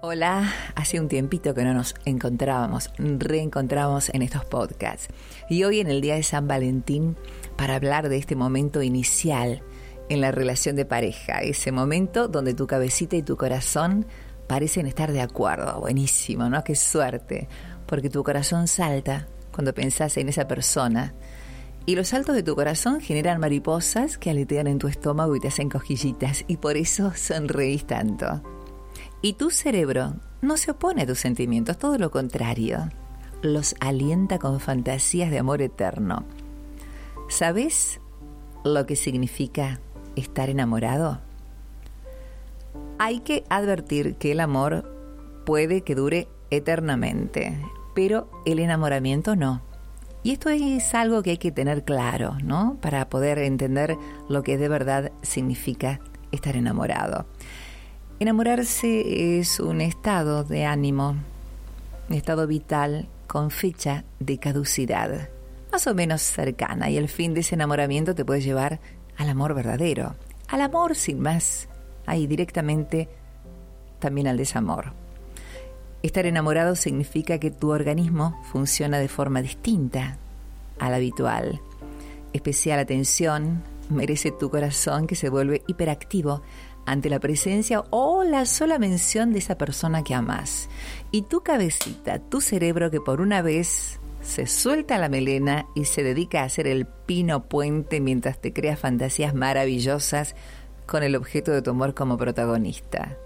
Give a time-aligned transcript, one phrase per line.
[0.00, 5.08] Hola, hace un tiempito que no nos encontrábamos, reencontramos en estos podcasts.
[5.50, 7.16] Y hoy en el día de San Valentín
[7.56, 9.64] para hablar de este momento inicial
[10.08, 14.06] en la relación de pareja, ese momento donde tu cabecita y tu corazón
[14.46, 15.80] parecen estar de acuerdo.
[15.80, 16.62] Buenísimo, ¿no?
[16.62, 17.48] Qué suerte,
[17.84, 21.12] porque tu corazón salta cuando pensás en esa persona.
[21.86, 25.48] Y los saltos de tu corazón generan mariposas que aletean en tu estómago y te
[25.48, 28.57] hacen cojillitas, y por eso sonreís tanto.
[29.20, 32.88] Y tu cerebro no se opone a tus sentimientos, todo lo contrario.
[33.42, 36.24] Los alienta con fantasías de amor eterno.
[37.28, 38.00] ¿Sabes
[38.64, 39.80] lo que significa
[40.16, 41.20] estar enamorado?
[42.98, 47.60] Hay que advertir que el amor puede que dure eternamente,
[47.94, 49.62] pero el enamoramiento no.
[50.22, 52.76] Y esto es algo que hay que tener claro, ¿no?
[52.80, 53.96] Para poder entender
[54.28, 56.00] lo que de verdad significa
[56.32, 57.26] estar enamorado.
[58.20, 61.14] Enamorarse es un estado de ánimo,
[62.08, 65.28] un estado vital con fecha de caducidad,
[65.70, 68.80] más o menos cercana, y el fin de ese enamoramiento te puede llevar
[69.16, 70.16] al amor verdadero,
[70.48, 71.68] al amor sin más,
[72.06, 73.08] ahí directamente
[74.00, 74.94] también al desamor.
[76.02, 80.18] Estar enamorado significa que tu organismo funciona de forma distinta
[80.80, 81.60] a la habitual.
[82.32, 86.42] Especial atención merece tu corazón que se vuelve hiperactivo
[86.90, 90.68] ante la presencia o la sola mención de esa persona que amas.
[91.10, 96.02] Y tu cabecita, tu cerebro que por una vez se suelta la melena y se
[96.02, 100.34] dedica a hacer el pino puente mientras te creas fantasías maravillosas
[100.86, 103.16] con el objeto de tu amor como protagonista.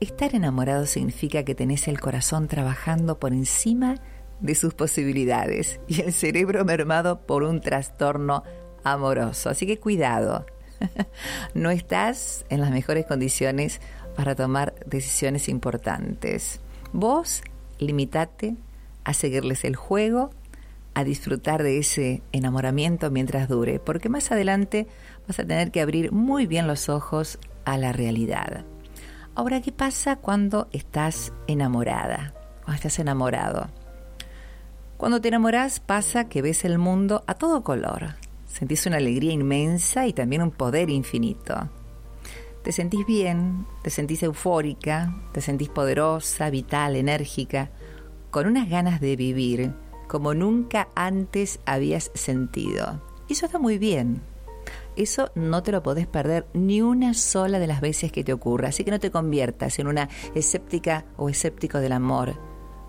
[0.00, 3.96] Estar enamorado significa que tenés el corazón trabajando por encima
[4.40, 8.42] de sus posibilidades y el cerebro mermado por un trastorno
[8.82, 9.50] amoroso.
[9.50, 10.44] Así que cuidado,
[11.54, 13.80] no estás en las mejores condiciones
[14.16, 16.60] para tomar decisiones importantes.
[16.92, 17.42] Vos
[17.78, 18.56] limitate
[19.04, 20.30] a seguirles el juego,
[20.94, 24.86] a disfrutar de ese enamoramiento mientras dure, porque más adelante
[25.26, 28.64] vas a tener que abrir muy bien los ojos a la realidad.
[29.34, 32.34] Ahora, ¿qué pasa cuando estás enamorada?
[32.64, 33.68] Cuando estás enamorado.
[34.98, 38.14] Cuando te enamoras pasa que ves el mundo a todo color,
[38.52, 41.70] Sentís una alegría inmensa y también un poder infinito.
[42.62, 47.70] Te sentís bien, te sentís eufórica, te sentís poderosa, vital, enérgica,
[48.30, 49.72] con unas ganas de vivir
[50.06, 53.00] como nunca antes habías sentido.
[53.26, 54.20] Y eso está muy bien.
[54.94, 58.68] Eso no te lo podés perder ni una sola de las veces que te ocurra,
[58.68, 62.38] así que no te conviertas en una escéptica o escéptico del amor.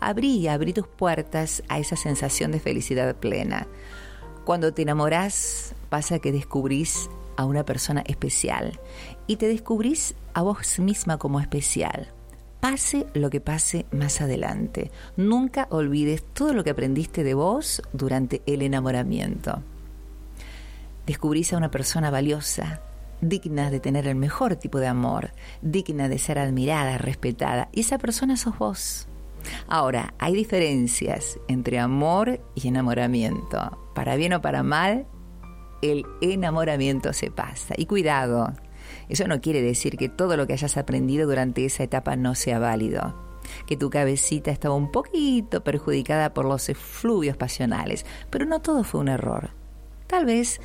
[0.00, 3.68] Abrí, abrí tus puertas a esa sensación de felicidad plena.
[4.44, 8.78] Cuando te enamoras pasa que descubrís a una persona especial
[9.26, 12.12] y te descubrís a vos misma como especial.
[12.60, 14.90] Pase lo que pase más adelante.
[15.16, 19.62] Nunca olvides todo lo que aprendiste de vos durante el enamoramiento.
[21.06, 22.82] Descubrís a una persona valiosa,
[23.22, 25.32] digna de tener el mejor tipo de amor,
[25.62, 27.70] digna de ser admirada, respetada.
[27.72, 29.08] Y esa persona sos vos.
[29.68, 33.78] Ahora, hay diferencias entre amor y enamoramiento.
[33.94, 35.06] Para bien o para mal,
[35.82, 37.74] el enamoramiento se pasa.
[37.76, 38.52] Y cuidado,
[39.08, 42.58] eso no quiere decir que todo lo que hayas aprendido durante esa etapa no sea
[42.58, 43.14] válido.
[43.66, 49.00] Que tu cabecita estaba un poquito perjudicada por los efluvios pasionales, pero no todo fue
[49.00, 49.50] un error.
[50.06, 50.60] Tal vez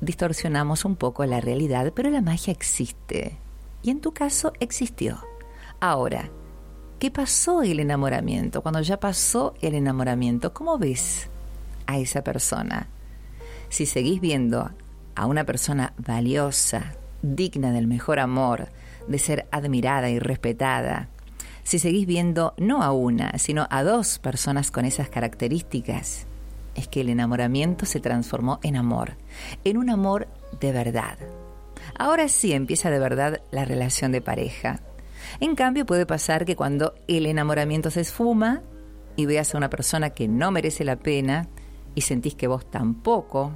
[0.00, 3.38] distorsionamos un poco la realidad, pero la magia existe.
[3.82, 5.18] Y en tu caso existió.
[5.80, 6.30] Ahora,
[7.02, 8.62] ¿Qué pasó el enamoramiento?
[8.62, 11.28] Cuando ya pasó el enamoramiento, ¿cómo ves
[11.88, 12.86] a esa persona?
[13.70, 14.70] Si seguís viendo
[15.16, 18.68] a una persona valiosa, digna del mejor amor,
[19.08, 21.08] de ser admirada y respetada,
[21.64, 26.28] si seguís viendo no a una, sino a dos personas con esas características,
[26.76, 29.16] es que el enamoramiento se transformó en amor,
[29.64, 30.28] en un amor
[30.60, 31.18] de verdad.
[31.98, 34.78] Ahora sí empieza de verdad la relación de pareja.
[35.40, 38.62] En cambio, puede pasar que cuando el enamoramiento se esfuma
[39.16, 41.48] y veas a una persona que no merece la pena
[41.94, 43.52] y sentís que vos tampoco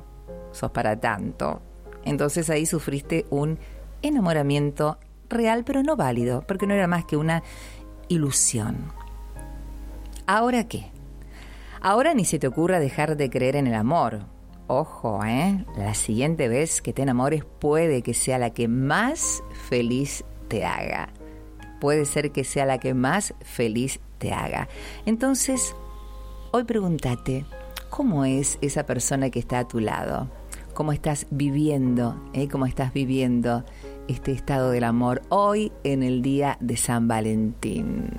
[0.52, 1.61] sos para tanto,
[2.05, 3.58] entonces ahí sufriste un
[4.02, 7.43] enamoramiento real pero no válido, porque no era más que una
[8.08, 8.93] ilusión.
[10.26, 10.90] ¿Ahora qué?
[11.81, 14.26] Ahora ni se te ocurra dejar de creer en el amor.
[14.67, 15.64] Ojo, ¿eh?
[15.76, 21.11] La siguiente vez que te enamores puede que sea la que más feliz te haga
[21.81, 24.69] puede ser que sea la que más feliz te haga.
[25.05, 25.75] Entonces,
[26.52, 27.44] hoy pregúntate,
[27.90, 30.31] ¿cómo es esa persona que está a tu lado?
[30.75, 32.20] ¿Cómo estás viviendo?
[32.34, 32.49] Eh?
[32.49, 33.64] ¿Cómo estás viviendo
[34.08, 38.11] este estado del amor hoy en el día de San Valentín.